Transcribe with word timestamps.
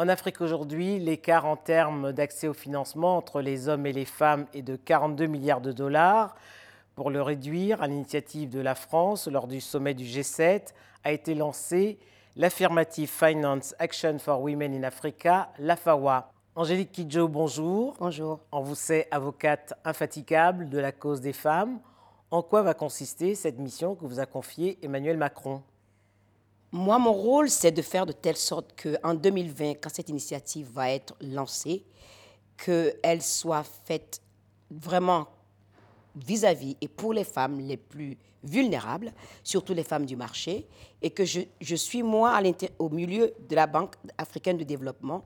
En 0.00 0.08
Afrique 0.08 0.40
aujourd'hui, 0.40 0.98
l'écart 0.98 1.44
en 1.44 1.56
termes 1.56 2.12
d'accès 2.12 2.48
au 2.48 2.54
financement 2.54 3.18
entre 3.18 3.42
les 3.42 3.68
hommes 3.68 3.84
et 3.84 3.92
les 3.92 4.06
femmes 4.06 4.46
est 4.54 4.62
de 4.62 4.74
42 4.74 5.26
milliards 5.26 5.60
de 5.60 5.72
dollars. 5.72 6.36
Pour 6.94 7.10
le 7.10 7.20
réduire, 7.20 7.82
à 7.82 7.86
l'initiative 7.86 8.48
de 8.48 8.60
la 8.60 8.74
France, 8.74 9.28
lors 9.28 9.46
du 9.46 9.60
sommet 9.60 9.92
du 9.92 10.04
G7, 10.04 10.68
a 11.04 11.12
été 11.12 11.34
lancé 11.34 11.98
l'Affirmative 12.34 13.10
Finance 13.10 13.74
Action 13.78 14.18
for 14.18 14.40
Women 14.40 14.72
in 14.72 14.84
Africa, 14.84 15.50
l'AFAWA. 15.58 16.32
Angélique 16.54 16.92
Kidjo, 16.92 17.28
bonjour. 17.28 17.94
Bonjour. 18.00 18.40
On 18.52 18.62
vous 18.62 18.76
sait 18.76 19.06
avocate 19.10 19.74
infatigable 19.84 20.70
de 20.70 20.78
la 20.78 20.92
cause 20.92 21.20
des 21.20 21.34
femmes. 21.34 21.78
En 22.30 22.40
quoi 22.40 22.62
va 22.62 22.72
consister 22.72 23.34
cette 23.34 23.58
mission 23.58 23.96
que 23.96 24.06
vous 24.06 24.18
a 24.18 24.24
confiée 24.24 24.78
Emmanuel 24.82 25.18
Macron? 25.18 25.60
Moi, 26.72 26.98
mon 27.00 27.12
rôle, 27.12 27.50
c'est 27.50 27.72
de 27.72 27.82
faire 27.82 28.06
de 28.06 28.12
telle 28.12 28.36
sorte 28.36 28.80
qu'en 28.80 29.14
2020, 29.14 29.74
quand 29.80 29.90
cette 29.92 30.08
initiative 30.08 30.70
va 30.72 30.90
être 30.90 31.14
lancée, 31.20 31.84
qu'elle 32.56 33.22
soit 33.22 33.64
faite 33.64 34.22
vraiment 34.70 35.26
vis-à-vis 36.14 36.76
et 36.80 36.86
pour 36.86 37.12
les 37.12 37.24
femmes 37.24 37.58
les 37.58 37.76
plus 37.76 38.16
vulnérables, 38.44 39.12
surtout 39.42 39.74
les 39.74 39.82
femmes 39.82 40.06
du 40.06 40.14
marché, 40.14 40.68
et 41.02 41.10
que 41.10 41.24
je, 41.24 41.74
suis, 41.74 42.02
moi, 42.02 42.40
au 42.78 42.88
milieu 42.88 43.34
de 43.48 43.56
la 43.56 43.66
Banque 43.66 43.96
africaine 44.16 44.56
de 44.56 44.64
développement 44.64 45.24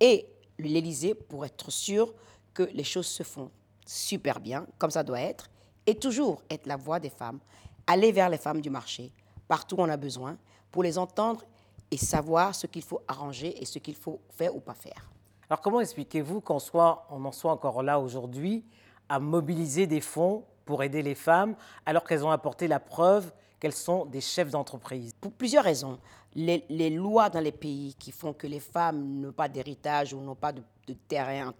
et 0.00 0.26
l'Élysée 0.58 1.14
pour 1.14 1.44
être 1.44 1.70
sûr 1.70 2.12
que 2.52 2.64
les 2.74 2.84
choses 2.84 3.06
se 3.06 3.22
font 3.22 3.50
super 3.86 4.40
bien, 4.40 4.66
comme 4.78 4.90
ça 4.90 5.02
doit 5.02 5.20
être, 5.20 5.50
et 5.86 5.94
toujours 5.94 6.42
être 6.50 6.66
la 6.66 6.76
voix 6.76 6.98
des 7.00 7.10
femmes, 7.10 7.38
aller 7.86 8.12
vers 8.12 8.28
les 8.28 8.38
femmes 8.38 8.60
du 8.60 8.70
marché, 8.70 9.12
partout 9.48 9.76
où 9.76 9.80
on 9.80 9.88
a 9.88 9.96
besoin, 9.96 10.36
pour 10.70 10.82
les 10.82 10.98
entendre 10.98 11.44
et 11.90 11.96
savoir 11.96 12.54
ce 12.54 12.66
qu'il 12.66 12.82
faut 12.82 13.02
arranger 13.08 13.60
et 13.60 13.64
ce 13.64 13.78
qu'il 13.78 13.96
faut 13.96 14.20
faire 14.30 14.54
ou 14.54 14.60
pas 14.60 14.74
faire. 14.74 15.10
Alors 15.48 15.60
comment 15.60 15.80
expliquez-vous 15.80 16.40
qu'on 16.40 16.60
soit, 16.60 17.06
on 17.10 17.24
en 17.24 17.32
soit 17.32 17.50
encore 17.50 17.82
là 17.82 17.98
aujourd'hui 17.98 18.64
à 19.08 19.18
mobiliser 19.18 19.86
des 19.86 20.00
fonds 20.00 20.44
pour 20.64 20.84
aider 20.84 21.02
les 21.02 21.16
femmes 21.16 21.56
alors 21.84 22.04
qu'elles 22.04 22.24
ont 22.24 22.30
apporté 22.30 22.68
la 22.68 22.78
preuve 22.78 23.32
qu'elles 23.58 23.72
sont 23.72 24.06
des 24.06 24.20
chefs 24.20 24.50
d'entreprise? 24.50 25.12
Pour 25.20 25.32
plusieurs 25.32 25.64
raisons. 25.64 25.98
Les, 26.34 26.64
les, 26.68 26.90
lois 26.90 27.28
dans 27.28 27.40
les 27.40 27.52
pays 27.52 27.94
qui 27.98 28.12
font 28.12 28.32
que 28.32 28.46
les 28.46 28.60
femmes 28.60 29.20
n'ont 29.20 29.32
pas 29.32 29.48
d'héritage 29.48 30.14
ou 30.14 30.20
n'ont 30.20 30.36
pas 30.36 30.52
de, 30.52 30.62
de 30.86 30.94
terrain, 30.94 31.52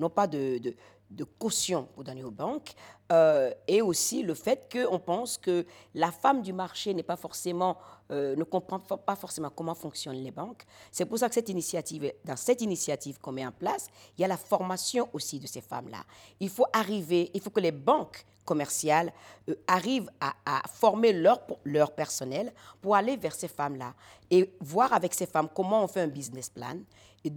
n'ont 0.00 0.10
pas 0.10 0.26
de, 0.26 0.58
de, 0.58 0.74
de, 1.10 1.24
caution 1.24 1.88
pour 1.94 2.04
donner 2.04 2.24
aux 2.24 2.30
banques, 2.30 2.74
euh, 3.12 3.52
et 3.68 3.82
aussi 3.82 4.22
le 4.22 4.34
fait 4.34 4.68
qu'on 4.70 4.98
pense 4.98 5.38
que 5.38 5.64
la 5.94 6.10
femme 6.10 6.42
du 6.42 6.52
marché 6.52 6.92
n'est 6.94 7.02
pas 7.02 7.16
forcément, 7.16 7.76
euh, 8.10 8.34
ne 8.34 8.44
comprend 8.44 8.80
pas 8.80 9.16
forcément 9.16 9.50
comment 9.50 9.74
fonctionnent 9.74 10.22
les 10.22 10.30
banques. 10.30 10.64
C'est 10.90 11.06
pour 11.06 11.18
ça 11.18 11.28
que 11.28 11.34
cette 11.34 11.48
initiative, 11.48 12.12
dans 12.24 12.36
cette 12.36 12.62
initiative 12.62 13.18
qu'on 13.20 13.32
met 13.32 13.46
en 13.46 13.52
place, 13.52 13.86
il 14.18 14.22
y 14.22 14.24
a 14.24 14.28
la 14.28 14.36
formation 14.36 15.08
aussi 15.12 15.38
de 15.38 15.46
ces 15.46 15.60
femmes-là. 15.60 16.04
Il 16.40 16.48
faut 16.48 16.66
arriver, 16.72 17.30
il 17.34 17.40
faut 17.40 17.50
que 17.50 17.60
les 17.60 17.72
banques 17.72 18.24
commerciales 18.44 19.12
euh, 19.48 19.54
arrivent 19.66 20.10
à, 20.20 20.34
à, 20.44 20.62
former 20.68 21.12
leur, 21.12 21.40
leur 21.64 21.92
personnel 21.92 22.52
pour 22.80 22.96
aller 22.96 23.16
vers 23.16 23.34
ces 23.34 23.48
femmes-là 23.48 23.94
et 24.30 24.52
voir 24.60 24.92
avec 24.92 25.14
ces 25.14 25.26
femmes 25.26 25.48
comment 25.54 25.84
on 25.84 25.88
fait 25.88 26.00
un 26.00 26.08
business 26.08 26.50
plan 26.50 26.76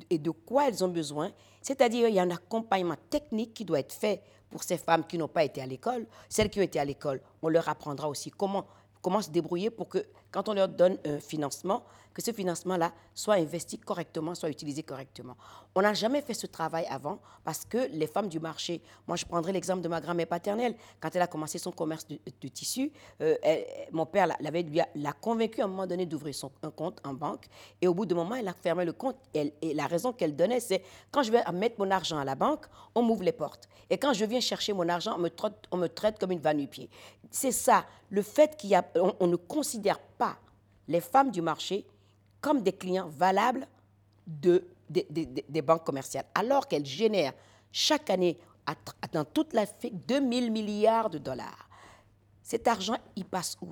et, 0.09 0.17
de 0.17 0.31
quoi 0.31 0.67
elles 0.67 0.83
ont 0.83 0.89
besoin. 0.89 1.31
C'est-à-dire, 1.61 2.07
il 2.07 2.15
y 2.15 2.19
a 2.19 2.23
un 2.23 2.31
accompagnement 2.31 2.95
technique 3.09 3.53
qui 3.53 3.65
doit 3.65 3.79
être 3.79 3.93
fait 3.93 4.21
pour 4.49 4.63
ces 4.63 4.77
femmes 4.77 5.05
qui 5.05 5.17
n'ont 5.17 5.27
pas 5.27 5.43
été 5.43 5.61
à 5.61 5.65
l'école. 5.65 6.05
Celles 6.27 6.49
qui 6.49 6.59
ont 6.59 6.63
été 6.63 6.79
à 6.79 6.85
l'école, 6.85 7.21
on 7.41 7.49
leur 7.49 7.67
apprendra 7.69 8.09
aussi 8.09 8.31
comment, 8.31 8.65
comment 9.01 9.21
se 9.21 9.29
débrouiller 9.29 9.69
pour 9.69 9.89
que, 9.89 10.05
quand 10.31 10.49
on 10.49 10.53
leur 10.53 10.67
donne 10.67 10.97
un 11.05 11.19
financement, 11.19 11.83
que 12.13 12.21
ce 12.21 12.31
financement-là 12.31 12.91
soit 13.13 13.35
investi 13.35 13.77
correctement, 13.77 14.35
soit 14.35 14.49
utilisé 14.49 14.83
correctement. 14.83 15.37
On 15.75 15.81
n'a 15.81 15.93
jamais 15.93 16.21
fait 16.21 16.33
ce 16.33 16.47
travail 16.47 16.85
avant 16.89 17.19
parce 17.43 17.63
que 17.65 17.89
les 17.91 18.07
femmes 18.07 18.27
du 18.27 18.39
marché, 18.39 18.81
moi 19.07 19.15
je 19.15 19.25
prendrai 19.25 19.51
l'exemple 19.51 19.81
de 19.81 19.87
ma 19.87 20.01
grand-mère 20.01 20.27
paternelle, 20.27 20.75
quand 20.99 21.15
elle 21.15 21.21
a 21.21 21.27
commencé 21.27 21.57
son 21.59 21.71
commerce 21.71 22.07
de, 22.07 22.19
de 22.41 22.47
tissus, 22.47 22.91
euh, 23.21 23.35
mon 23.91 24.05
père 24.05 24.27
l'avait 24.39 24.65
l'a 24.95 25.13
convaincue 25.13 25.61
à 25.61 25.65
un 25.65 25.67
moment 25.67 25.87
donné 25.87 26.05
d'ouvrir 26.05 26.35
un 26.63 26.71
compte 26.71 26.99
en 27.05 27.13
banque 27.13 27.45
et 27.81 27.87
au 27.87 27.93
bout 27.93 28.05
d'un 28.05 28.15
moment, 28.15 28.35
elle 28.35 28.47
a 28.47 28.53
fermé 28.53 28.85
le 28.85 28.93
compte 28.93 29.15
et 29.33 29.53
la 29.73 29.87
raison 29.87 30.11
qu'elle 30.11 30.35
donnait, 30.35 30.59
c'est 30.59 30.83
quand 31.11 31.23
je 31.23 31.31
vais 31.31 31.43
mettre 31.53 31.75
mon 31.79 31.89
argent 31.91 32.17
à 32.17 32.25
la 32.25 32.35
banque, 32.35 32.65
on 32.95 33.01
m'ouvre 33.01 33.23
les 33.23 33.31
portes 33.31 33.69
et 33.89 33.97
quand 33.97 34.13
je 34.13 34.25
viens 34.25 34.41
chercher 34.41 34.73
mon 34.73 34.89
argent, 34.89 35.15
on 35.71 35.77
me 35.77 35.87
traite, 35.87 36.19
comme 36.19 36.31
une 36.31 36.39
vanne-pied. 36.39 36.89
C'est 37.31 37.51
ça, 37.51 37.85
le 38.09 38.21
fait 38.21 38.57
qu'il 38.57 38.71
y 38.71 38.75
a, 38.75 38.85
on, 38.95 39.15
on 39.19 39.27
ne 39.27 39.35
considère 39.35 39.99
les 40.87 41.01
femmes 41.01 41.31
du 41.31 41.41
marché 41.41 41.85
comme 42.41 42.61
des 42.61 42.73
clients 42.73 43.07
valables 43.07 43.67
de, 44.27 44.67
de, 44.89 45.05
de, 45.09 45.43
des 45.47 45.61
banques 45.61 45.85
commerciales, 45.85 46.25
alors 46.35 46.67
qu'elles 46.67 46.85
génèrent 46.85 47.33
chaque 47.71 48.09
année 48.09 48.37
à, 48.65 48.75
dans 49.11 49.25
toute 49.25 49.53
l'Afrique 49.53 50.05
2 50.07 50.15
000 50.15 50.51
milliards 50.51 51.09
de 51.09 51.17
dollars. 51.17 51.69
Cet 52.43 52.67
argent, 52.67 52.97
il 53.15 53.25
passe 53.25 53.57
où? 53.61 53.69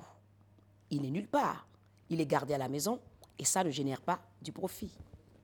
Il 0.90 1.02
n'est 1.02 1.10
nulle 1.10 1.28
part. 1.28 1.66
Il 2.10 2.20
est 2.20 2.26
gardé 2.26 2.54
à 2.54 2.58
la 2.58 2.68
maison 2.68 3.00
et 3.38 3.44
ça 3.44 3.64
ne 3.64 3.70
génère 3.70 4.00
pas 4.00 4.20
du 4.40 4.52
profit. 4.52 4.90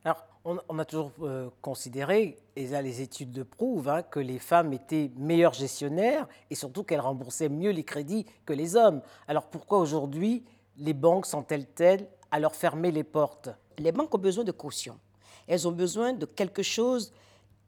Alors, 0.04 0.24
on, 0.44 0.58
on 0.68 0.78
a 0.78 0.84
toujours 0.84 1.12
euh, 1.22 1.48
considéré, 1.62 2.36
et 2.56 2.66
là 2.68 2.82
les 2.82 3.00
études 3.00 3.34
le 3.36 3.44
prouvent, 3.44 3.88
hein, 3.88 4.02
que 4.02 4.20
les 4.20 4.38
femmes 4.38 4.72
étaient 4.72 5.10
meilleures 5.16 5.54
gestionnaires 5.54 6.28
et 6.50 6.54
surtout 6.54 6.84
qu'elles 6.84 7.00
remboursaient 7.00 7.48
mieux 7.48 7.70
les 7.70 7.84
crédits 7.84 8.26
que 8.44 8.52
les 8.52 8.76
hommes. 8.76 9.00
Alors 9.26 9.46
pourquoi 9.48 9.78
aujourd'hui 9.78 10.44
les 10.78 10.94
banques 10.94 11.26
sont-elles 11.26 11.66
telles 11.66 12.08
à 12.30 12.38
leur 12.38 12.54
fermer 12.54 12.90
les 12.90 13.04
portes? 13.04 13.50
Les 13.78 13.92
banques 13.92 14.14
ont 14.14 14.18
besoin 14.18 14.44
de 14.44 14.52
caution. 14.52 14.98
Elles 15.46 15.66
ont 15.68 15.72
besoin 15.72 16.12
de 16.12 16.26
quelque 16.26 16.62
chose 16.62 17.12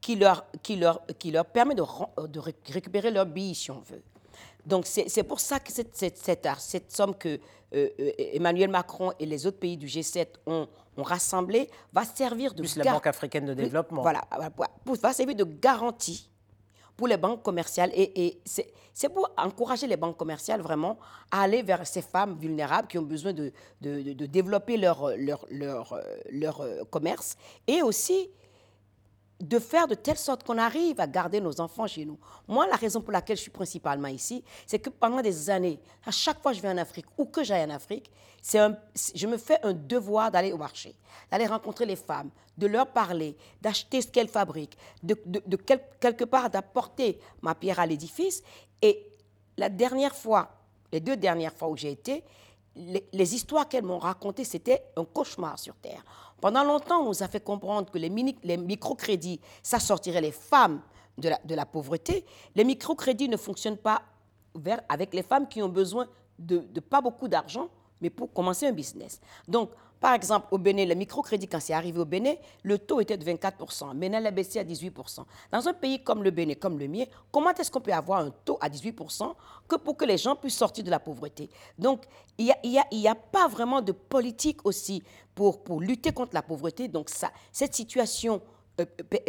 qui 0.00 0.17
leur, 0.17 0.47
qui 0.62 0.77
leur, 0.77 1.05
qui 1.19 1.31
leur 1.31 1.47
permet 1.47 1.75
de, 1.75 1.83
de 2.27 2.41
récupérer 2.41 3.11
leur 3.11 3.27
billet, 3.27 3.55
si 3.55 3.71
on 3.71 3.81
veut. 3.81 4.03
Donc, 4.65 4.87
c'est 4.87 5.22
pour 5.22 5.39
ça 5.39 5.61
que 5.61 5.71
cette, 5.72 5.97
cette, 5.97 6.19
cette, 6.19 6.49
cette 6.59 6.91
somme 6.91 7.15
que 7.15 7.39
euh, 7.75 7.89
Emmanuel 8.19 8.69
Macron 8.69 9.12
et 9.19 9.27
les 9.27 9.47
autres 9.47 9.59
pays 9.59 9.77
du 9.77 9.87
G7 9.87 10.27
ont, 10.47 10.66
ont 10.97 11.03
rassemblée 11.03 11.71
va 11.93 12.05
servir 12.05 12.53
de... 12.53 12.62
Plus 12.62 12.77
la 12.77 12.93
Banque 12.93 13.06
africaine 13.06 13.47
de 13.47 13.55
développement. 13.55 14.03
Voilà, 14.03 14.22
va 14.87 15.12
servir 15.12 15.37
de 15.37 15.45
garantie 15.45 16.28
pour 16.97 17.09
les 17.09 17.17
banques 17.17 17.43
commerciales. 17.43 17.91
Et, 17.95 18.41
c'est 18.95 19.11
pour 19.11 19.31
encourager 19.37 19.87
les 19.87 19.97
banques 19.97 20.17
commerciales 20.17 20.62
vraiment 20.62 20.99
à 21.31 21.43
aller 21.43 21.62
vers 21.62 21.87
ces 21.87 22.01
femmes 22.01 22.39
vulnérables 22.39 22.89
qui 22.89 22.97
ont 22.99 23.03
besoin 23.03 23.34
de, 23.34 23.53
de, 23.83 24.15
de, 24.15 24.27
développer 24.27 24.79
leur, 24.79 25.11
leur, 25.19 25.47
leur, 26.31 26.67
commerce 26.91 27.37
et 27.67 27.83
aussi 27.83 28.31
de 29.41 29.58
faire 29.58 29.86
de 29.86 29.94
telle 29.94 30.16
sorte 30.16 30.44
qu'on 30.44 30.56
arrive 30.58 30.98
à 30.98 31.06
garder 31.06 31.41
nos 31.41 31.60
enfants 31.60 31.86
chez 31.86 32.04
nous. 32.04 32.19
Moi, 32.48 32.66
la 32.66 32.76
raison 32.76 33.00
pour 33.00 33.12
laquelle 33.12 33.36
je 33.36 33.42
suis 33.42 33.50
principalement 33.50 34.08
ici, 34.08 34.42
c'est 34.66 34.78
que 34.78 34.88
pendant 34.88 35.20
des 35.20 35.50
années, 35.50 35.78
à 36.06 36.10
chaque 36.10 36.41
fois 36.41 36.52
que 36.52 36.56
je 36.56 36.62
vais 36.62 36.70
en 36.70 36.78
Afrique 36.78 37.06
ou 37.19 37.26
que 37.26 37.44
j'aille 37.44 37.64
en 37.64 37.74
Afrique, 37.74 38.10
je 38.42 39.26
me 39.26 39.36
fais 39.36 39.58
un 39.62 39.72
devoir 39.74 40.30
d'aller 40.30 40.52
au 40.52 40.56
marché, 40.56 40.94
d'aller 41.30 41.47
rencontrer 41.47 41.84
les 41.84 41.97
femmes, 41.97 42.30
de 42.56 42.66
leur 42.66 42.86
parler, 42.86 43.36
d'acheter 43.60 44.00
ce 44.00 44.08
qu'elles 44.08 44.28
fabriquent, 44.28 44.78
de, 45.02 45.20
de, 45.26 45.42
de 45.44 45.56
quel, 45.56 45.82
quelque 46.00 46.24
part 46.24 46.48
d'apporter 46.48 47.18
ma 47.42 47.54
pierre 47.54 47.80
à 47.80 47.86
l'édifice. 47.86 48.42
Et 48.80 49.06
la 49.58 49.68
dernière 49.68 50.14
fois, 50.14 50.50
les 50.92 51.00
deux 51.00 51.16
dernières 51.16 51.53
fois 51.53 51.68
où 51.68 51.76
j'ai 51.76 51.91
été, 51.91 52.24
les, 52.76 53.34
histoires 53.34 53.69
qu'elles 53.69 53.84
m'ont 53.84 53.98
racontées, 53.98 54.45
c'était 54.45 54.83
un 54.97 55.04
cauchemar 55.04 55.59
sur 55.59 55.74
Terre. 55.77 56.04
Pendant 56.41 56.65
longtemps, 56.65 57.01
on 57.01 57.06
nous 57.06 57.22
a 57.22 57.28
fait 57.28 57.42
comprendre 57.42 57.91
que 57.91 57.98
les, 57.98 58.10
microcrédits, 58.10 59.41
ça 59.62 59.80
sortirait 59.80 60.21
les 60.21 60.33
femmes 60.33 60.80
de 61.18 61.54
la, 61.54 61.66
pauvreté. 61.66 62.24
Les 62.54 62.65
microcrédits 62.65 63.28
ne 63.28 63.36
fonctionnent 63.36 63.78
pas 63.78 64.03
avec 64.89 65.15
les 65.15 65.22
femmes 65.22 65.48
qui 65.48 65.62
ont 65.62 65.68
besoin 65.68 66.06
de, 66.39 66.59
de 66.59 66.80
pas 66.80 67.01
beaucoup 67.01 67.28
d'argent, 67.28 67.68
mais 68.01 68.10
pour 68.10 68.33
commencer 68.33 68.66
un 68.66 68.72
business. 68.72 69.21
Donc, 69.48 69.71
par 70.01 70.15
exemple, 70.15 70.48
au 70.51 70.59
Bénin, 70.59 70.84
le 70.84 70.95
microcrédit, 70.95 71.48
quand 71.48 71.60
c'est 71.60 71.72
arrivé 71.72 71.98
au 71.98 72.04
Bénin, 72.04 72.34
le 72.63 72.78
taux 72.78 73.01
était 73.01 73.16
de 73.16 73.25
24%. 73.25 73.95
Maintenant, 73.95 74.19
il 74.19 74.27
a 74.27 74.31
baissé 74.31 74.59
à 74.59 74.65
18%. 74.65 75.25
Dans 75.51 75.69
un 75.69 75.72
pays 75.72 76.03
comme 76.03 76.22
le 76.22 76.31
Bénin, 76.31 76.54
comme 76.54 76.78
le 76.78 76.87
mien, 76.87 77.04
comment 77.33 77.53
est-ce 77.54 77.71
qu'on 77.71 77.81
peut 77.81 77.93
avoir 77.93 78.21
un 78.21 78.31
taux 78.45 78.59
à 78.60 78.69
18% 78.69 79.34
que 79.66 79.77
pour 79.77 79.97
que 79.97 80.04
les 80.04 80.19
gens 80.19 80.37
puissent 80.37 80.57
sortir 80.57 80.84
de 80.84 80.91
la 80.91 81.01
pauvreté? 81.01 81.48
Donc, 81.78 82.04
il 82.39 82.53
n'y 82.93 83.09
a, 83.09 83.15
pas 83.15 83.48
vraiment 83.48 83.81
de 83.81 83.93
politique 83.93 84.65
aussi 84.65 85.03
pour, 85.34 85.63
pour 85.65 85.81
lutter 85.81 86.13
contre 86.13 86.34
la 86.34 86.42
pauvreté. 86.42 86.89
Donc, 86.89 87.10
cette 87.51 87.75
situation 87.75 88.42
euh, 88.81 88.84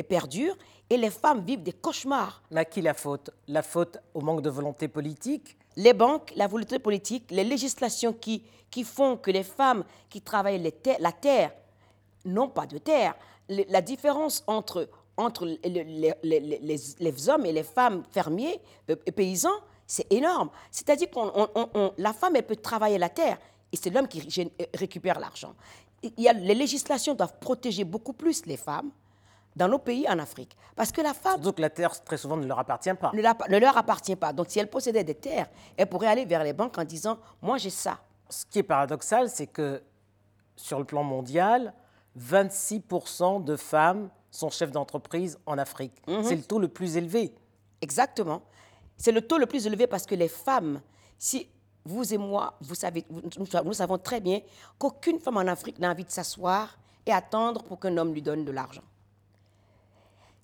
perdure 0.08 0.56
et 0.90 0.98
les 0.98 1.10
femmes 1.10 1.44
vivent 1.46 1.64
des 1.64 1.74
cauchemars. 1.74 2.42
Mais 2.52 2.62
à 2.62 2.66
qui 2.66 2.82
la 2.82 2.94
faute? 2.94 3.30
La 3.48 3.62
faute 3.62 3.98
au 4.14 4.22
manque 4.22 4.42
de 4.42 4.50
volonté 4.50 4.88
politique 4.88 5.58
les 5.78 5.94
banques, 5.94 6.34
la 6.36 6.48
volonté 6.48 6.80
politique, 6.80 7.26
les 7.30 7.44
législations 7.44 8.12
qui, 8.12 8.44
qui 8.70 8.84
font 8.84 9.16
que 9.16 9.32
les 9.32 9.44
femmes 9.44 9.84
qui 10.10 10.22
travaillent 10.22 10.74
la 11.00 11.12
terre 11.12 11.52
n'ont 12.26 12.50
pas 12.50 12.66
de 12.66 12.80
terre. 12.80 13.16
La 13.48 13.82
différence 13.82 14.44
entre, 14.48 14.90
entre 15.16 15.46
les, 15.46 16.16
les, 16.24 17.30
hommes 17.30 17.46
et 17.46 17.54
les 17.54 17.64
femmes 17.64 18.04
fermiers 18.12 18.60
euh, 18.90 18.96
paysans, 19.16 19.60
c'est 19.86 20.12
énorme. 20.12 20.50
C'est-à-dire 20.72 21.10
que 21.12 22.02
la 22.02 22.12
femme, 22.12 22.36
elle 22.36 22.46
peut 22.46 22.56
travailler 22.58 22.98
la 22.98 23.10
terre 23.10 23.38
et 23.72 23.78
c'est 23.78 23.92
l'homme 23.92 24.08
qui 24.08 24.22
euh, 24.40 24.66
récupère 24.74 25.20
l'argent. 25.20 25.54
Les 26.18 26.56
législations 26.56 27.14
doivent 27.14 27.38
protéger 27.40 27.84
beaucoup 27.84 28.14
plus 28.14 28.46
les 28.48 28.58
femmes 28.58 28.92
dans 29.58 29.68
nos 29.68 29.80
pays 29.80 30.08
en 30.08 30.20
Afrique. 30.20 30.56
Parce 30.76 30.92
que 30.92 31.02
la 31.02 31.14
femme 31.14 31.42
que 31.42 31.62
la 31.62 31.70
terre, 31.70 32.02
très 32.04 32.18
souvent, 32.18 32.38
ne 32.38 32.46
leur 32.46 32.60
appartient 32.60 32.94
pas. 32.94 33.12
ne, 33.14 33.22
la- 33.22 33.36
ne 33.50 33.58
leur 33.58 33.76
appartient 33.78 34.16
pas. 34.16 34.32
Donc 34.32 34.48
si 34.50 34.60
elle 34.60 34.70
possédait 34.70 35.04
des 35.04 35.16
terres, 35.16 35.48
elle 35.76 35.88
pourrait 35.88 36.08
aller 36.08 36.26
vers 36.26 36.44
les 36.44 36.54
banques 36.54 36.78
en 36.78 36.84
disant, 36.86 37.18
moi 37.42 37.58
j'ai 37.58 37.70
ça. 37.72 38.00
Ce 38.30 38.46
qui 38.46 38.60
est 38.60 38.64
paradoxal, 38.64 39.30
c'est 39.30 39.48
que 39.48 39.82
sur 40.56 40.80
le 40.80 40.86
plan 40.86 41.04
mondial, 41.04 41.74
26% 42.18 43.44
de 43.44 43.56
femmes 43.56 44.10
sont 44.32 44.50
chefs 44.50 44.72
d'entreprise 44.72 45.38
en 45.46 45.58
Afrique. 45.58 45.94
C'est 46.24 46.36
le 46.36 46.44
taux 46.44 46.60
le 46.60 46.68
plus 46.68 46.98
élevé. 46.98 47.34
Exactement. 47.82 48.42
C'est 48.98 49.12
le 49.12 49.22
taux 49.22 49.38
le 49.38 49.46
plus 49.46 49.66
élevé 49.68 49.88
parce 49.88 50.06
que 50.06 50.16
les 50.16 50.28
femmes, 50.28 50.82
si 51.18 51.48
vous 51.86 52.14
et 52.14 52.18
moi, 52.18 52.56
vous 52.62 52.76
savez, 52.76 53.06
nous 53.66 53.74
savons 53.74 53.98
très 53.98 54.20
bien 54.20 54.42
qu'aucune 54.78 55.20
femme 55.20 55.38
en 55.38 55.42
Afrique 55.48 55.80
n'a 55.80 55.92
envie 55.92 56.04
de 56.04 56.12
s'asseoir 56.12 56.78
et 57.06 57.12
attendre 57.14 57.64
pour 57.64 57.80
qu'un 57.80 57.96
homme 57.98 58.14
lui 58.14 58.22
donne 58.22 58.44
de 58.44 58.52
l'argent. 58.52 58.82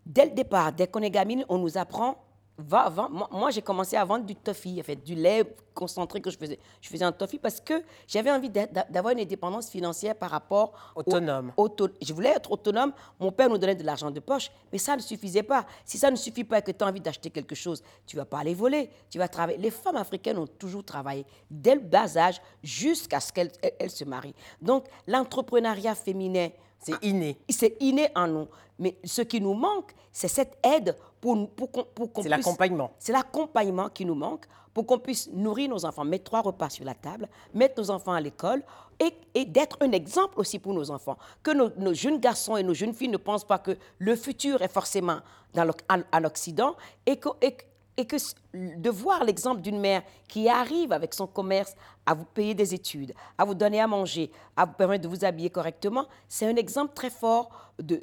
Dès 0.05 0.25
le 0.25 0.31
départ, 0.31 0.71
dès 0.73 0.87
qu'on 0.87 1.01
est 1.01 1.09
gamine, 1.09 1.45
on 1.49 1.57
nous 1.57 1.77
apprend, 1.77 2.17
va, 2.57 2.87
va. 2.89 3.07
Moi, 3.09 3.27
moi, 3.31 3.49
j'ai 3.51 3.61
commencé 3.63 3.95
à 3.95 4.05
vendre 4.05 4.25
du 4.25 4.35
toffee, 4.35 4.79
en 4.79 4.83
fait, 4.83 4.97
du 4.97 5.15
lait 5.15 5.43
concentré 5.73 6.21
que 6.21 6.29
je 6.29 6.37
faisais. 6.37 6.59
Je 6.81 6.87
faisais 6.89 7.03
un 7.03 7.11
toffee 7.11 7.39
parce 7.39 7.59
que 7.59 7.81
j'avais 8.07 8.29
envie 8.29 8.49
d'avoir 8.51 9.13
une 9.13 9.21
indépendance 9.21 9.69
financière 9.71 10.13
par 10.15 10.29
rapport 10.29 10.73
au- 10.95 10.99
Autonome. 10.99 11.51
auto- 11.57 11.89
je 11.99 12.13
voulais 12.13 12.29
être 12.29 12.51
autonome. 12.51 12.91
Mon 13.19 13.31
père 13.31 13.49
nous 13.49 13.57
donnait 13.57 13.73
de 13.73 13.83
l'argent 13.83 14.11
de 14.11 14.19
poche, 14.19 14.51
mais 14.71 14.77
ça 14.77 14.95
ne 14.95 15.01
suffisait 15.01 15.41
pas. 15.41 15.65
Si 15.83 15.97
ça 15.97 16.11
ne 16.11 16.15
suffit 16.15 16.43
pas 16.43 16.59
et 16.59 16.61
que 16.61 16.71
tu 16.71 16.83
as 16.83 16.87
envie 16.87 16.99
d'acheter 17.01 17.31
quelque 17.31 17.55
chose, 17.55 17.81
tu 18.05 18.17
vas 18.17 18.25
pas 18.25 18.39
aller 18.39 18.53
voler, 18.53 18.91
tu 19.09 19.17
vas 19.17 19.27
travailler. 19.27 19.57
Les 19.57 19.71
femmes 19.71 19.95
africaines 19.95 20.37
ont 20.37 20.45
toujours 20.45 20.83
travaillé 20.83 21.25
dès 21.49 21.73
le 21.73 21.81
bas 21.81 22.15
âge 22.17 22.39
jusqu'à 22.61 23.19
ce 23.19 23.33
qu'elles 23.33 23.51
elles- 23.63 23.73
elles 23.79 23.89
se 23.89 24.03
marient. 24.03 24.35
Donc, 24.61 24.85
l'entrepreneuriat 25.07 25.95
féminin, 25.95 26.49
C'est 26.79 27.01
inné. 27.03 27.39
c'est 27.49 27.77
inné 27.79 28.09
en 28.13 28.27
nous. 28.27 28.47
Mais 28.83 28.97
ce 29.05 29.21
qui 29.21 29.39
nous 29.39 29.53
manque, 29.53 29.91
c'est 30.11 30.27
cette 30.27 30.57
aide 30.61 30.97
pour, 31.21 31.35
qu'on 31.55 31.83
qu'on 32.07 32.21
C'est 32.21 32.27
l'accompagnement. 32.29 32.91
C'est 32.99 33.13
l'accompagnement 33.13 33.87
qui 33.87 34.03
nous 34.05 34.13
manque 34.15 34.45
pour 34.73 34.85
qu'on 34.85 34.99
puisse 34.99 35.29
nourrir 35.31 35.69
nos 35.69 35.85
enfants, 35.85 36.03
mettre 36.03 36.25
trois 36.25 36.41
repas 36.41 36.69
sur 36.69 36.83
la 36.83 36.93
table, 36.95 37.29
mettre 37.53 37.79
nos 37.79 37.89
enfants 37.91 38.11
à 38.11 38.19
l'école 38.19 38.61
et, 38.99 39.13
et 39.33 39.45
d'être 39.45 39.77
un 39.79 39.91
exemple 39.93 40.37
aussi 40.37 40.59
pour 40.59 40.73
nos 40.73 40.91
enfants. 40.91 41.17
Que 41.43 41.51
nos, 41.51 41.69
nos 41.77 41.93
jeunes 41.93 42.19
garçons 42.19 42.57
et 42.57 42.63
nos 42.63 42.73
jeunes 42.73 42.93
filles 42.93 43.07
ne 43.07 43.17
pensent 43.17 43.45
pas 43.45 43.59
que 43.59 43.77
le 43.99 44.15
futur 44.17 44.61
est 44.61 44.71
forcément 44.79 45.19
dans 45.53 45.69
à, 45.87 45.97
à 46.11 46.19
l'Occident 46.19 46.75
et 47.05 47.15
que, 47.17 47.29
et, 47.41 47.53
que- 47.53 47.63
et 47.97 48.05
que 48.05 48.15
de 48.53 48.89
voir 48.89 49.23
l'exemple 49.23 49.61
d'une 49.61 49.79
mère 49.79 50.03
qui 50.27 50.49
arrive 50.49 50.91
avec 50.91 51.13
son 51.13 51.27
commerce 51.27 51.75
à 52.05 52.13
vous 52.13 52.25
payer 52.25 52.53
des 52.53 52.73
études, 52.73 53.13
à 53.37 53.45
vous 53.45 53.53
donner 53.53 53.79
à 53.79 53.87
manger, 53.87 54.31
à 54.55 54.65
vous 54.65 54.73
permettre 54.73 55.03
de 55.03 55.07
vous 55.07 55.23
habiller 55.23 55.49
correctement, 55.49 56.07
c'est 56.27 56.45
un 56.45 56.55
exemple 56.55 56.93
très 56.93 57.09
fort 57.09 57.49
de, 57.79 58.01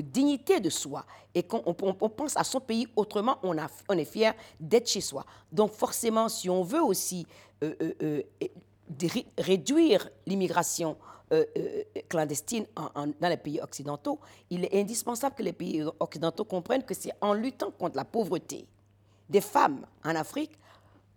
dignité 0.00 0.60
de 0.60 0.70
soi. 0.70 1.04
Et 1.34 1.42
quand 1.42 1.62
on, 1.66 1.74
pense 1.74 2.36
à 2.36 2.44
son 2.44 2.60
pays 2.60 2.86
autrement, 2.96 3.38
on, 3.42 3.56
est 3.98 4.04
fier 4.04 4.34
d'être 4.58 4.88
chez 4.88 5.00
soi. 5.00 5.24
Donc 5.52 5.72
forcément, 5.72 6.28
si 6.28 6.48
on 6.50 6.62
veut 6.62 6.82
aussi 6.82 7.26
euh, 7.62 7.74
euh, 8.02 8.22
euh, 8.42 9.08
réduire 9.38 10.08
l'immigration 10.26 10.96
clandestine 12.08 12.64
dans 12.74 13.28
les 13.28 13.36
pays 13.36 13.60
occidentaux, 13.60 14.18
il 14.48 14.64
est 14.64 14.80
indispensable 14.80 15.34
que 15.34 15.42
les 15.42 15.52
pays 15.52 15.84
occidentaux 16.00 16.46
comprennent 16.46 16.82
que 16.82 16.94
c'est 16.94 17.12
en 17.20 17.34
luttant 17.34 17.70
contre 17.70 17.96
la 17.98 18.06
pauvreté 18.06 18.66
des 19.28 19.40
femmes 19.40 19.86
en 20.04 20.14
Afrique 20.14 20.58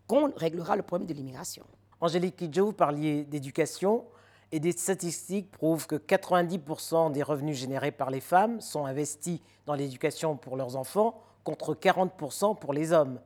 qu'on 0.07 0.31
réglera 0.35 0.75
le 0.75 0.83
problème 0.83 1.07
de 1.07 1.13
l'immigration. 1.13 1.65
Angélique 1.99 2.37
Kidjo, 2.37 2.65
vous 2.67 2.73
parliez 2.73 3.23
d'éducation 3.23 4.05
et 4.51 4.59
des 4.59 4.73
statistiques 4.73 5.51
prouvent 5.51 5.87
que 5.87 5.95
90% 5.95 7.11
des 7.11 7.23
revenus 7.23 7.57
générés 7.57 7.91
par 7.91 8.09
les 8.09 8.19
femmes 8.19 8.59
sont 8.59 8.85
investis 8.85 9.39
dans 9.65 9.75
l'éducation 9.75 10.35
pour 10.35 10.57
leurs 10.57 10.75
enfants 10.75 11.21
contre 11.43 11.73
40% 11.73 12.57
pour 12.59 12.73
les 12.73 12.91
hommes. 12.91 13.19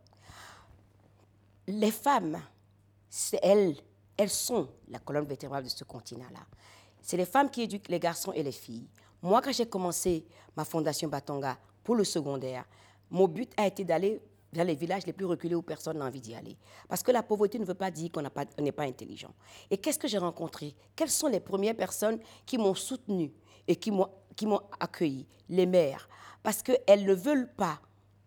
les 1.68 1.92
femmes, 1.92 2.40
c'est 3.10 3.40
elles, 3.42 3.76
elles 4.18 4.30
sont 4.30 4.68
la 4.90 5.00
colonne 5.00 5.26
vertébrale 5.26 5.64
de 5.64 5.70
ce 5.70 5.84
continent-là. 5.84 6.42
C'est 7.02 7.18
les 7.18 7.26
femmes 7.26 7.50
qui 7.50 7.64
éduquent 7.64 7.90
les 7.90 8.00
garçons 8.00 8.32
et 8.34 8.44
les 8.44 8.52
filles. 8.52 8.88
Moi, 9.22 9.42
quand 9.42 9.52
j'ai 9.52 9.66
commencé 9.66 10.26
ma 10.56 10.66
fondation 10.66 11.08
Batonga 11.08 11.58
pour 11.84 11.96
le 11.96 12.04
secondaire, 12.04 12.66
mon 13.10 13.28
but 13.28 13.52
a 13.58 13.66
été 13.66 13.84
d'aller 13.84 14.22
vers 14.56 14.66
les 14.66 14.76
villages 14.76 15.06
les 15.06 15.14
plus 15.14 15.26
reculés 15.26 15.56
où 15.56 15.62
personne 15.62 15.98
n'a 15.98 16.06
envie 16.06 16.22
d'y 16.22 16.34
aller. 16.34 16.58
Parce 16.88 17.04
que 17.04 17.12
la 17.12 17.22
pauvreté 17.22 17.60
ne 17.60 17.66
veut 17.66 17.74
pas 17.74 17.92
dire 17.92 18.10
qu'on 18.12 18.22
n'est 18.22 18.72
pas 18.72 18.84
intelligent. 18.84 19.34
Et 19.70 19.78
qu'est-ce 19.78 20.00
que 20.00 20.08
j'ai 20.08 20.18
rencontré? 20.18 20.74
Quelles 20.96 21.12
sont 21.12 21.28
les 21.28 21.40
premières 21.40 21.76
personnes 21.76 22.20
qui 22.46 22.58
m'ont 22.58 22.74
soutenu 22.74 23.34
et 23.68 23.76
qui 23.76 23.92
m'ont 23.92 24.62
accueilli? 24.80 25.28
Les 25.50 25.66
mères. 25.66 26.10
Parce 26.42 26.64
qu'elles 26.64 27.06
ne 27.06 27.14
veulent 27.14 27.54
pas 27.56 27.80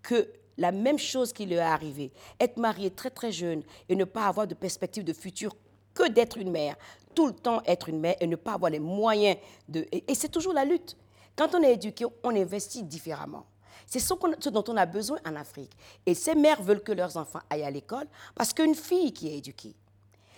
que 0.02 0.30
la 0.56 0.70
même 0.72 0.98
chose 0.98 1.32
qui 1.32 1.46
leur 1.46 1.60
est 1.60 1.62
arrivée, 1.62 2.12
être 2.40 2.58
mariée 2.58 2.90
très 2.90 3.10
très 3.10 3.32
jeune 3.32 3.62
et 3.88 3.96
ne 3.96 4.04
pas 4.04 4.26
avoir 4.26 4.46
de 4.46 4.54
perspective 4.54 5.04
de 5.04 5.12
futur 5.12 5.56
que 5.94 6.08
d'être 6.08 6.36
une 6.36 6.50
mère, 6.50 6.76
tout 7.14 7.26
le 7.26 7.32
temps 7.32 7.62
être 7.64 7.88
une 7.88 8.00
mère 8.00 8.16
et 8.20 8.26
ne 8.26 8.36
pas 8.36 8.54
avoir 8.54 8.70
les 8.70 8.78
moyens 8.78 9.36
de... 9.68 9.86
Et 9.90 10.14
c'est 10.14 10.28
toujours 10.28 10.52
la 10.52 10.64
lutte. 10.64 10.96
Quand 11.36 11.54
on 11.54 11.62
est 11.62 11.74
éduqué, 11.74 12.04
on 12.22 12.34
investit 12.34 12.82
différemment. 12.82 13.46
C'est 13.86 13.98
ce, 14.00 14.14
dont 14.50 14.64
on 14.68 14.76
a 14.76 14.86
besoin 14.86 15.18
en 15.26 15.36
Afrique. 15.36 15.72
Et 16.06 16.14
ces 16.14 16.34
mères 16.34 16.62
veulent 16.62 16.82
que 16.82 16.92
leurs 16.92 17.16
enfants 17.16 17.40
aillent 17.50 17.64
à 17.64 17.70
l'école 17.70 18.06
parce 18.34 18.52
qu'une 18.52 18.74
fille 18.74 19.12
qui 19.12 19.28
est 19.28 19.38
éduquée, 19.38 19.74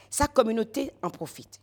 sa 0.09 0.27
communauté 0.27 0.93
en 1.03 1.11
profite. 1.11 1.61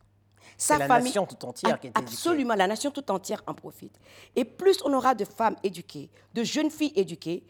Sa 0.60 0.78
la 0.80 0.88
nation 0.88 1.26
tout 1.28 1.46
entière 1.46 1.80
qui 1.80 1.88
est 1.88 1.90
éduquée. 1.92 2.04
Absolument, 2.14 2.56
la 2.56 2.68
nation 2.68 2.90
tout 2.92 3.10
entière 3.12 3.44
en 3.46 3.54
profite. 3.54 3.96
Et 4.36 4.44
plus 4.46 4.80
on 4.86 4.94
aura 4.94 5.14
de 5.14 5.24
femmes 5.26 5.56
éduquées, 5.64 6.10
de 6.34 6.44
jeunes 6.44 6.72
filles 6.72 6.94
éduquées, 6.96 7.44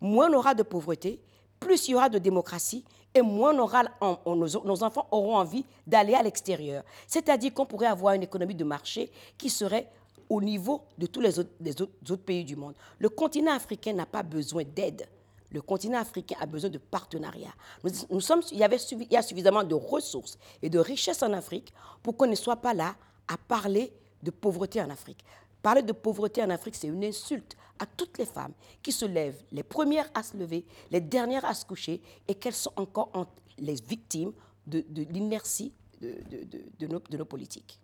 moins 0.00 0.30
on 0.30 0.34
aura 0.38 0.54
de 0.54 0.62
pauvreté, 0.62 1.20
plus 1.60 1.88
il 1.88 1.92
y 1.92 1.94
aura 1.94 2.08
de 2.08 2.18
démocratie 2.18 2.84
et 3.14 3.20
moins 3.22 3.54
on 3.54 3.58
aura, 3.60 3.82
on- 4.00 4.18
on- 4.24 4.36
nos, 4.36 4.64
nos 4.64 4.82
enfants 4.82 5.06
auront 5.10 5.36
envie 5.36 5.64
d'aller 5.86 6.14
à 6.14 6.22
l'extérieur. 6.22 6.82
C'est-à-dire 7.06 7.52
qu'on 7.52 7.66
pourrait 7.66 7.86
avoir 7.86 8.14
une 8.14 8.22
économie 8.22 8.54
de 8.54 8.64
marché 8.64 9.10
qui 9.36 9.50
serait 9.50 9.88
au 10.28 10.40
niveau 10.40 10.82
de 10.98 11.06
tous 11.06 11.20
les 11.20 11.38
autres, 11.38 12.22
pays 12.24 12.44
du 12.44 12.56
monde. 12.56 12.74
Le 12.98 13.08
continent 13.08 13.52
africain 13.52 13.92
n'a 13.92 14.06
pas 14.06 14.22
besoin 14.22 14.64
d'aide. 14.64 15.06
Le 15.52 15.62
continent 15.62 15.98
africain 15.98 16.36
a 16.40 16.46
besoin 16.46 16.70
de 16.70 16.78
partenariat. 16.78 17.54
Nous, 17.84 17.90
nous 18.10 18.20
sommes, 18.20 18.42
il, 18.50 18.58
y 18.58 18.64
avait, 18.64 18.76
a 19.16 19.22
suffisamment 19.22 19.62
de 19.62 19.74
ressources 19.74 20.36
et 20.60 20.68
de 20.68 20.78
richesses 20.78 21.22
en 21.22 21.32
Afrique 21.32 21.72
pour 22.02 22.16
qu'on 22.16 22.26
ne 22.26 22.34
soit 22.34 22.56
pas 22.56 22.74
là 22.74 22.96
à 23.28 23.36
parler 23.36 23.92
de 24.22 24.30
pauvreté 24.30 24.82
en 24.82 24.90
Afrique. 24.90 25.24
Parler 25.62 25.82
de 25.82 25.92
pauvreté 25.92 26.42
en 26.42 26.50
Afrique, 26.50 26.74
c'est 26.74 26.88
une 26.88 27.04
insulte 27.04 27.56
à 27.78 27.86
toutes 27.86 28.18
les 28.18 28.26
femmes 28.26 28.52
qui 28.82 28.90
se 28.92 29.04
lèvent, 29.04 29.42
les 29.52 29.62
premières 29.62 30.08
à 30.14 30.22
se 30.22 30.36
lever, 30.36 30.64
les 30.90 31.00
dernières 31.00 31.44
à 31.44 31.54
se 31.54 31.64
coucher, 31.64 32.00
et 32.26 32.34
qu'elles 32.34 32.54
sont 32.54 32.72
encore 32.76 33.10
en- 33.14 33.26
les 33.58 33.74
victimes 33.74 34.32
de, 34.66 34.84
l'inertie 35.10 35.72
de 36.00 37.16
nos 37.16 37.24
politiques. 37.24 37.78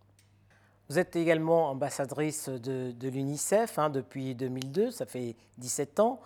Vous 0.88 0.98
êtes 0.98 1.16
également 1.16 1.70
ambassadrice 1.70 2.48
de, 2.48 3.08
l'UNICEF 3.08 3.78
hein, 3.78 3.90
depuis 3.90 4.34
2002, 4.34 4.90
ça 4.90 5.06
fait 5.06 5.36
17 5.58 6.00
ans. 6.00 6.20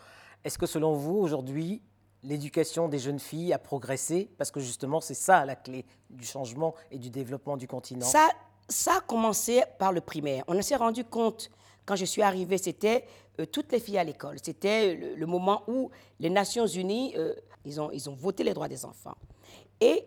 Est-ce 0.45 0.59
que 0.59 0.67
selon 0.67 0.95
vous, 0.95 1.17
aujourd'hui, 1.17 1.83
l'éducation 2.23 2.89
des 2.89 2.99
jeunes 2.99 3.19
filles 3.19 3.53
a 3.53 3.59
progressé? 3.59 4.31
Parce 4.39 4.51
que 4.51 4.61
justement, 4.61 5.01
c'est 5.01 5.15
ça 5.15 5.45
la 5.45 5.57
clé 5.57 5.85
du 6.11 6.25
changement 6.25 6.75
et 6.91 6.99
du 6.99 7.11
développement 7.11 7.57
du 7.57 7.69
continent. 7.69 8.07
Ça, 8.07 8.29
ça 8.69 8.97
a 8.97 9.01
commencé 9.01 9.63
par 9.79 9.93
le 9.93 10.01
primaire. 10.01 10.43
On 10.49 10.61
s'est 10.63 10.77
rendu 10.77 11.05
compte, 11.05 11.51
quand 11.85 11.97
je 11.97 12.05
suis 12.05 12.23
arrivée, 12.23 12.59
c'était 12.59 13.05
euh, 13.41 13.47
toutes 13.47 13.71
les 13.73 13.81
filles 13.81 13.99
à 13.99 14.05
l'école. 14.05 14.39
C'était 14.43 14.95
le, 14.95 15.15
le 15.15 15.27
moment 15.27 15.63
où 15.69 15.91
les 16.19 16.31
Nations 16.31 16.67
Unies, 16.67 17.15
euh, 17.17 17.35
ils, 17.65 17.81
ont, 17.81 17.91
ils 17.93 18.09
ont 18.09 18.15
voté 18.15 18.43
les 18.43 18.55
droits 18.55 18.69
des 18.69 18.85
enfants. 18.85 19.17
Et 19.81 20.07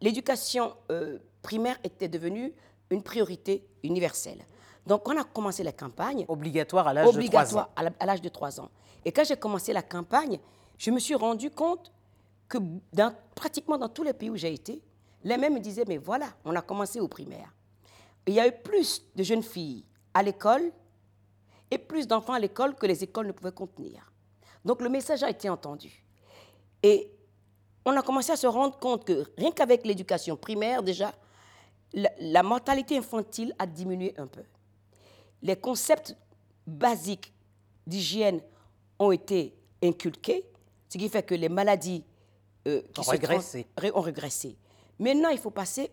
l'éducation 0.00 0.74
euh, 0.90 1.18
primaire 1.42 1.78
était 1.84 2.08
devenue 2.08 2.52
une 2.92 3.02
priorité 3.02 3.66
universelle. 3.82 4.44
Donc, 4.86 5.08
on 5.08 5.16
a 5.16 5.24
commencé 5.24 5.62
la 5.62 5.72
campagne 5.72 6.24
Obligatoire 6.28 6.88
à 6.88 6.94
l'âge 6.94 7.06
de 7.06 7.10
3 7.10 7.14
ans. 7.14 7.18
obligatoire 7.18 7.70
à 7.76 8.06
l'âge 8.06 8.22
de 8.22 8.28
3 8.28 8.60
ans. 8.60 8.70
Et 9.04 9.12
quand 9.12 9.24
j'ai 9.24 9.36
commencé 9.36 9.72
la 9.72 9.82
campagne, 9.82 10.38
je 10.78 10.90
me 10.90 10.98
suis 10.98 11.14
rendu 11.14 11.50
compte 11.50 11.92
que 12.48 12.58
dans, 12.92 13.14
pratiquement 13.34 13.78
dans 13.78 13.88
tous 13.88 14.02
les 14.02 14.12
pays 14.12 14.30
où 14.30 14.36
j'ai 14.36 14.52
été, 14.52 14.82
les 15.24 15.36
mêmes 15.36 15.54
me 15.54 15.60
disaient, 15.60 15.84
mais 15.86 15.98
voilà, 15.98 16.26
on 16.44 16.54
a 16.54 16.62
commencé 16.62 17.00
au 17.00 17.08
primaire. 17.08 17.52
Il 18.26 18.34
y 18.34 18.40
a 18.40 18.46
eu 18.46 18.52
plus 18.52 19.04
de 19.14 19.22
jeunes 19.22 19.42
filles 19.42 19.84
à 20.14 20.22
l'école 20.22 20.72
et 21.70 21.78
plus 21.78 22.06
d'enfants 22.06 22.34
à 22.34 22.38
l'école 22.38 22.74
que 22.74 22.86
les 22.86 23.02
écoles 23.02 23.26
ne 23.26 23.32
pouvaient 23.32 23.52
contenir. 23.52 24.12
Donc 24.64 24.82
le 24.82 24.88
message 24.88 25.22
a 25.22 25.30
été 25.30 25.48
entendu. 25.48 26.04
Et 26.82 27.10
on 27.84 27.96
a 27.96 28.02
commencé 28.02 28.30
à 28.32 28.36
se 28.36 28.46
rendre 28.46 28.78
compte 28.78 29.04
que 29.04 29.24
rien 29.38 29.50
qu'avec 29.50 29.84
l'éducation 29.84 30.36
primaire, 30.36 30.82
déjà, 30.82 31.12
la, 31.94 32.42
mortalité 32.42 32.96
infantile 32.96 33.54
a 33.58 33.66
diminué 33.66 34.14
un 34.18 34.26
peu. 34.26 34.42
Les 35.42 35.56
concepts 35.56 36.16
basiques 36.66 37.32
d'hygiène 37.86 38.40
ont 38.98 39.12
été 39.12 39.54
inculqués, 39.82 40.44
ce 40.88 40.98
qui 40.98 41.08
fait 41.08 41.22
que 41.22 41.34
les 41.34 41.48
maladies 41.48 42.04
euh, 42.68 42.82
qui 42.92 43.00
Ont 43.00 43.02
se 43.02 43.10
régressé. 43.10 43.66
ont 43.94 44.00
régressé. 44.00 44.56
Maintenant, 44.98 45.30
il 45.30 45.38
faut 45.38 45.50
passer 45.50 45.90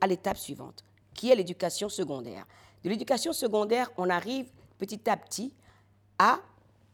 à 0.00 0.06
l'étape 0.06 0.36
suivante, 0.36 0.84
qui 1.14 1.30
est 1.30 1.34
l'éducation 1.36 1.88
secondaire. 1.88 2.46
De 2.82 2.90
l'éducation 2.90 3.32
secondaire, 3.32 3.90
on 3.96 4.10
arrive 4.10 4.50
petit 4.78 5.08
à 5.08 5.16
petit 5.16 5.54
à 6.18 6.40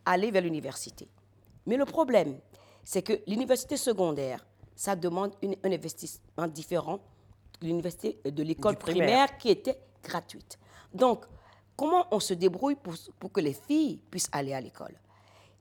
aller 0.05 0.31
vers 0.31 0.43
l'université. 0.43 1.09
Mais 1.67 1.77
le 1.77 1.85
problème, 1.85 2.39
c'est 2.85 3.03
que 3.03 3.21
l'université 3.27 3.77
secondaire, 3.77 4.47
ça 4.75 4.95
demande 4.95 5.35
un 5.43 5.73
investissement 5.73 6.47
différent 6.47 7.01
l'université 7.63 8.19
de 8.25 8.43
l'école 8.43 8.77
primaire. 8.77 9.37
qui 9.39 9.51
était 9.51 9.79
gratuite. 10.03 10.59
Donc, 10.93 11.25
comment 11.77 12.07
on 12.11 12.21
se 12.21 12.35
débrouille 12.35 12.77
pour, 12.77 12.95
pour 13.19 13.33
que 13.33 13.41
les 13.41 13.53
filles 13.53 13.99
puissent 14.11 14.29
aller 14.33 14.55
à 14.55 14.61
l'école? 14.61 14.95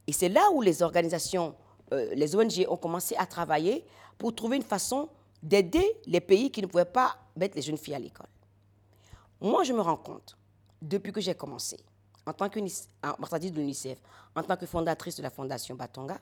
Et 0.08 0.14
c'est 0.14 0.30
là 0.30 0.50
où 0.54 0.62
les 0.62 0.84
organisations, 0.84 1.56
euh, 1.92 2.14
les 2.14 2.36
ONG 2.36 2.66
ont 2.70 2.78
commencé 2.78 3.16
à 3.16 3.26
travailler 3.26 3.86
pour 4.18 4.34
trouver 4.36 4.58
une 4.58 4.64
façon 4.64 5.10
d'aider 5.42 5.86
les 6.06 6.22
pays 6.22 6.52
qui 6.52 6.62
ne 6.62 6.68
pouvaient 6.68 6.86
pas 6.86 7.18
mettre 7.36 7.56
les 7.56 7.62
jeunes 7.62 7.78
filles 7.78 7.96
à 7.96 8.00
l'école. 8.00 8.28
Moi, 9.42 9.64
je 9.64 9.74
me 9.74 9.82
rends 9.82 9.98
compte, 9.98 10.38
depuis 10.82 11.12
que 11.12 11.22
j'ai 11.22 11.36
commencé, 11.36 11.78
en 12.26 12.34
tant 12.34 12.50
qu'ambassadrice 12.50 13.52
de 13.52 13.60
l'UNICEF, 13.60 14.00
en 14.36 14.44
tant 14.44 14.58
que 14.58 14.66
fondatrice 14.66 15.18
de 15.18 15.24
la 15.24 15.30
Fondation 15.30 15.76
Batonga, 15.76 16.20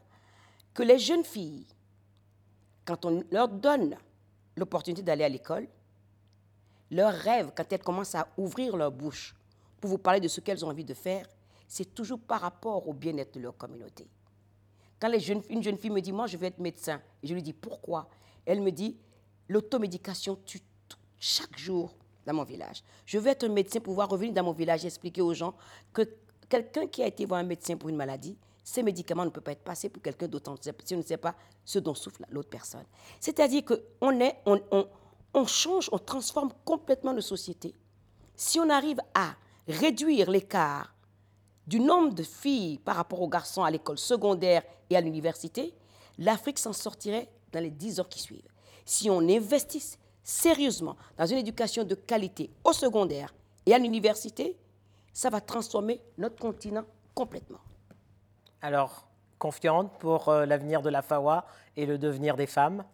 que 0.73 0.83
les 0.83 0.99
jeunes 0.99 1.23
filles, 1.23 1.65
quand 2.85 3.05
on 3.05 3.23
leur 3.31 3.47
donne 3.47 3.95
l'opportunité 4.55 5.01
d'aller 5.01 5.23
à 5.23 5.29
l'école, 5.29 5.67
leurs 6.91 7.13
rêves, 7.13 7.51
quand 7.55 7.71
elles 7.71 7.81
commencent 7.81 8.15
à 8.15 8.27
ouvrir 8.37 8.77
leur 8.77 8.91
bouche 8.91 9.35
pour 9.81 9.89
vous 9.89 9.97
parler 9.97 10.19
de 10.19 10.27
ce 10.27 10.41
qu'elles 10.41 10.63
ont 10.63 10.69
envie 10.69 10.85
de 10.85 10.93
faire, 10.93 11.27
c'est 11.67 11.93
toujours 11.93 12.19
par 12.19 12.41
rapport 12.41 12.87
au 12.87 12.93
bien-être 12.93 13.33
de 13.33 13.39
leur 13.39 13.57
communauté. 13.57 14.07
Quand 14.99 15.11
une 15.49 15.63
jeune 15.63 15.77
fille 15.77 15.89
me 15.89 16.01
dit, 16.01 16.11
moi 16.11 16.27
je 16.27 16.37
veux 16.37 16.45
être 16.45 16.59
médecin, 16.59 17.01
et 17.21 17.27
je 17.27 17.33
lui 17.33 17.41
dis 17.41 17.53
pourquoi, 17.53 18.07
elle 18.45 18.61
me 18.61 18.71
dit, 18.71 18.95
l'automédication 19.49 20.37
tue 20.45 20.61
chaque 21.19 21.57
jour 21.57 21.95
dans 22.25 22.33
mon 22.33 22.43
village. 22.43 22.83
Je 23.05 23.17
veux 23.17 23.29
être 23.29 23.45
un 23.45 23.49
médecin 23.49 23.79
pour 23.79 23.93
pouvoir 23.93 24.09
revenir 24.09 24.33
dans 24.33 24.43
mon 24.43 24.51
village 24.51 24.83
et 24.83 24.87
expliquer 24.87 25.21
aux 25.21 25.33
gens 25.33 25.55
que 25.91 26.01
quelqu'un 26.47 26.87
qui 26.87 27.01
a 27.01 27.07
été 27.07 27.25
voir 27.25 27.39
un 27.39 27.43
médecin 27.43 27.75
pour 27.75 27.89
une 27.89 27.95
maladie, 27.95 28.37
ces 28.63 28.81
médicaments 28.81 29.25
ne 29.25 29.29
peuvent 29.29 29.43
pas 29.43 29.51
être 29.51 29.63
passés 29.63 29.89
pour 29.89 30.01
quelqu'un 30.01 30.27
d'autre 30.27 30.55
si 30.85 30.93
on 30.93 30.97
ne 30.97 31.03
sait 31.03 31.17
pas 31.17 31.35
ce 31.65 31.79
dont 31.79 31.93
souffre 31.93 32.21
l'autre 32.29 32.49
personne. 32.49 32.85
C'est-à-dire 33.19 33.63
qu'on 33.65 35.45
change, 35.45 35.89
on 35.91 35.99
transforme 35.99 36.51
complètement 36.63 37.13
nos 37.13 37.21
sociétés. 37.21 37.75
Si 38.35 38.59
on 38.59 38.69
arrive 38.69 38.99
à 39.13 39.35
réduire 39.67 40.29
l'écart 40.31 40.95
du 41.67 41.79
nombre 41.79 42.13
de 42.13 42.23
filles 42.23 42.79
par 42.79 42.95
rapport 42.95 43.21
aux 43.21 43.29
garçons 43.29 43.63
à 43.63 43.71
l'école 43.71 43.97
secondaire 43.97 44.63
et 44.89 44.95
à 44.95 45.01
l'université, 45.01 45.73
l'Afrique 46.17 46.59
s'en 46.59 46.73
sortirait 46.73 47.29
dans 47.51 47.59
les 47.59 47.71
dix 47.71 47.99
ans 47.99 48.05
qui 48.09 48.19
suivent. 48.19 48.49
Si 48.85 49.09
on 49.09 49.19
investit 49.19 49.97
sérieusement 50.23 50.95
dans 51.17 51.25
une 51.25 51.37
éducation 51.37 51.83
de 51.83 51.95
qualité 51.95 52.49
au 52.63 52.73
secondaire 52.73 53.33
et 53.65 53.73
à 53.73 53.77
l'université, 53.77 54.57
ça 55.13 55.29
va 55.29 55.41
transformer 55.41 56.01
notre 56.17 56.37
continent 56.37 56.85
complètement. 57.13 57.59
Alors, 58.63 59.05
confiante 59.39 59.91
pour 59.99 60.29
euh, 60.29 60.45
l'avenir 60.45 60.81
de 60.81 60.89
la 60.89 61.01
FAWA 61.01 61.45
et 61.75 61.85
le 61.85 61.97
devenir 61.97 62.37
des 62.37 62.47
femmes? 62.47 62.85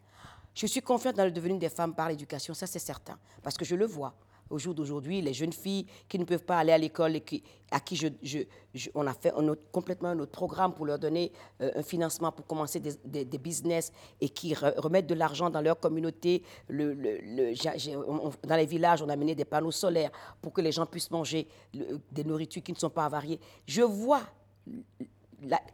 Je 0.55 0.65
suis 0.65 0.81
confiante 0.81 1.15
dans 1.15 1.25
le 1.25 1.31
devenir 1.31 1.59
des 1.59 1.69
femmes 1.69 1.93
par 1.93 2.09
l'éducation, 2.09 2.55
ça 2.55 2.65
c'est 2.65 2.79
certain, 2.79 3.19
parce 3.43 3.55
que 3.55 3.63
je 3.63 3.75
le 3.75 3.85
vois 3.85 4.15
au 4.49 4.57
jour 4.57 4.73
d'aujourd'hui, 4.73 5.21
les 5.21 5.31
jeunes 5.31 5.53
filles 5.53 5.85
qui 6.07 6.17
ne 6.17 6.25
peuvent 6.25 6.43
pas 6.43 6.57
aller 6.57 6.71
à 6.71 6.77
l'école 6.79 7.17
et 7.17 7.21
qui, 7.21 7.43
à 7.69 7.79
qui 7.79 8.03
on 8.95 9.05
a 9.05 9.13
fait 9.13 9.31
un 9.33 9.47
autre, 9.47 9.61
complètement 9.71 10.09
un 10.09 10.17
autre 10.17 10.31
programme 10.31 10.73
pour 10.73 10.87
leur 10.87 10.97
donner 10.97 11.31
euh, 11.61 11.69
un 11.75 11.83
financement 11.83 12.31
pour 12.31 12.47
commencer 12.47 12.79
des, 12.79 13.37
business 13.37 13.91
et 14.19 14.29
qui 14.29 14.55
remettent 14.55 15.05
de 15.05 15.13
l'argent 15.13 15.51
dans 15.51 15.61
leur 15.61 15.79
communauté. 15.79 16.41
Dans 16.67 16.95
les 18.55 18.65
villages, 18.65 19.03
on 19.03 19.09
a 19.09 19.15
mené 19.15 19.35
des 19.35 19.45
panneaux 19.45 19.69
solaires 19.69 20.09
pour 20.41 20.51
que 20.51 20.61
les 20.61 20.71
gens 20.71 20.87
puissent 20.87 21.11
manger 21.11 21.47
des 22.11 22.23
nourritures 22.23 22.63
qui 22.63 22.71
ne 22.71 22.77
sont 22.79 22.89
pas 22.89 23.05
avariées. 23.05 23.39
Je 23.67 23.83
vois, 23.83 24.23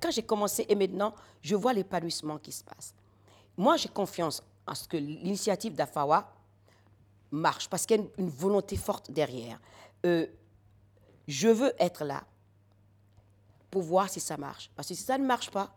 quand 0.02 0.12
j'ai 0.12 0.24
commencé 0.24 0.66
et 0.68 0.76
maintenant, 0.76 1.14
je 1.42 1.56
vois 1.56 1.74
l'épanouissement 1.74 2.38
qui 2.38 2.52
se 2.52 2.64
passe. 2.64 2.94
Moi, 3.58 3.78
j'ai 3.78 3.90
confiance 3.90 4.44
en 4.68 4.76
ce 4.76 4.88
que 4.88 4.98
l'initiative 4.98 5.76
d'Afawa 5.76 6.32
marche, 7.32 7.70
parce 7.70 7.86
qu'il 7.86 7.98
y 7.98 8.04
a 8.04 8.04
une, 8.18 8.30
volonté 8.30 8.78
forte 8.78 9.12
derrière. 9.12 9.60
Euh, 10.06 10.28
je 11.28 11.48
veux 11.48 11.74
être 11.80 12.04
là 12.04 12.24
pour 13.72 13.82
voir 13.82 14.10
si 14.10 14.20
ça 14.20 14.38
marche. 14.38 14.70
Parce 14.76 14.88
que 14.88 14.94
si 14.94 15.04
ça 15.04 15.18
ne 15.18 15.26
marche 15.26 15.52
pas, 15.52 15.74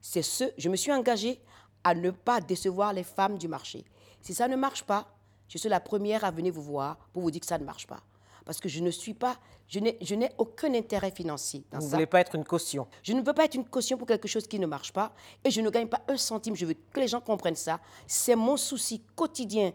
c'est 0.00 0.22
ce, 0.22 0.44
je 0.58 0.68
me 0.68 0.76
suis 0.76 0.92
engagée 0.92 1.40
à 1.84 1.94
ne 1.94 2.10
pas 2.10 2.40
décevoir 2.40 2.92
les 2.92 3.04
femmes 3.04 3.38
du 3.38 3.48
marché. 3.48 3.84
Si 4.20 4.34
ça 4.34 4.48
ne 4.48 4.56
marche 4.56 4.84
pas, 4.84 5.08
je 5.48 5.58
suis 5.58 5.68
la 5.68 5.80
première 5.80 6.24
à 6.24 6.30
venir 6.30 6.52
vous 6.52 6.62
voir 6.62 6.96
pour 7.12 7.22
vous 7.22 7.30
dire 7.30 7.40
que 7.40 7.46
ça 7.46 7.58
ne 7.58 7.64
marche 7.64 7.86
pas. 7.86 8.02
Parce 8.44 8.60
que 8.60 8.68
je 8.68 8.80
ne 8.80 8.90
suis 8.90 9.14
pas, 9.14 9.36
je 9.68 9.78
n'ai 10.14 10.30
aucun 10.38 10.74
intérêt 10.74 11.10
financier 11.10 11.64
dans 11.70 11.78
vous 11.78 11.86
ne 11.86 11.90
voulez 11.90 12.06
pas 12.06 12.20
être 12.20 12.34
une 12.34 12.44
caution. 12.44 12.86
Je 13.02 13.12
ne 13.12 13.22
veux 13.22 13.32
pas 13.32 13.44
être 13.44 13.54
une 13.54 13.64
caution 13.64 13.96
pour 13.96 14.06
quelque 14.06 14.28
chose 14.28 14.46
qui 14.46 14.58
ne 14.58 14.66
marche 14.66 14.92
pas 14.92 15.12
et 15.44 15.50
je 15.50 15.60
ne 15.60 15.70
gagne 15.70 15.88
pas 15.88 16.02
un 16.08 16.16
centime. 16.16 16.54
Je 16.56 16.66
veux 16.66 16.74
que 16.74 17.00
les 17.00 17.08
gens 17.08 17.20
comprennent 17.20 17.56
ça. 17.56 17.80
C'est 18.06 18.36
mon 18.36 18.56
souci 18.56 19.02
quotidien 19.14 19.72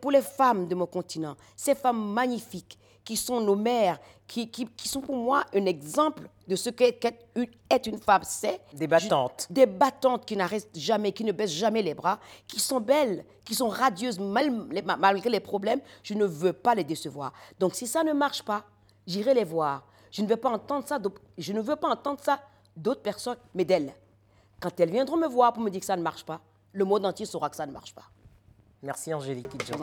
pour 0.00 0.10
les 0.10 0.22
femmes 0.22 0.68
de 0.68 0.74
mon 0.74 0.86
continent, 0.86 1.36
ces 1.54 1.74
femmes 1.74 2.12
magnifiques 2.12 2.78
qui 3.06 3.16
sont 3.16 3.40
nos 3.40 3.54
mères, 3.54 4.00
qui, 4.26 4.50
qui, 4.50 4.88
sont 4.88 5.00
pour 5.00 5.14
moi 5.14 5.44
un 5.54 5.64
exemple 5.64 6.28
de 6.48 6.56
ce 6.56 6.70
qu'est 6.70 6.98
être 7.70 7.86
une 7.86 7.98
femme. 7.98 8.22
C'est 8.24 8.60
des 8.74 8.88
battantes. 8.88 9.46
des 9.48 9.64
battantes 9.64 10.26
qui 10.26 10.36
n'arrêtent 10.36 10.76
jamais, 10.76 11.12
qui 11.12 11.22
ne 11.22 11.30
baissent 11.30 11.52
jamais 11.52 11.82
les 11.82 11.94
bras, 11.94 12.18
qui 12.48 12.58
sont 12.58 12.80
belles, 12.80 13.24
qui 13.44 13.54
sont 13.54 13.68
radieuses 13.68 14.18
malgré 14.18 15.30
les 15.30 15.38
problèmes. 15.38 15.80
Je 16.02 16.14
ne 16.14 16.24
veux 16.24 16.52
pas 16.52 16.74
les 16.74 16.82
décevoir. 16.82 17.32
Donc 17.60 17.76
si 17.76 17.86
ça 17.86 18.02
ne 18.02 18.12
marche 18.12 18.42
pas, 18.42 18.64
j'irai 19.06 19.34
les 19.34 19.44
voir. 19.44 19.84
Je 20.10 20.22
ne 20.22 20.26
veux 20.26 20.36
pas 20.36 20.50
entendre 20.50 20.86
ça. 20.86 20.98
Je 21.38 21.52
ne 21.52 21.60
veux 21.60 21.76
pas 21.76 21.88
entendre 21.88 22.18
ça 22.20 22.40
d'autres 22.76 23.02
personnes, 23.02 23.38
mais 23.54 23.64
d'elles. 23.64 23.94
Quand 24.58 24.80
elles 24.80 24.90
viendront 24.90 25.16
me 25.16 25.28
voir 25.28 25.52
pour 25.52 25.62
me 25.62 25.70
dire 25.70 25.80
que 25.80 25.86
ça 25.86 25.96
ne 25.96 26.02
marche 26.02 26.24
pas, 26.24 26.40
le 26.72 26.84
monde 26.84 27.06
entier 27.06 27.24
saura 27.24 27.50
que 27.50 27.56
ça 27.56 27.66
ne 27.66 27.72
marche 27.72 27.94
pas. 27.94 28.10
Merci 28.82 29.14
Angélique 29.14 29.48
Kidjo. 29.48 29.76